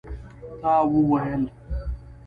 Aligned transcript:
تا 0.61 0.73
وویل? 0.91 1.43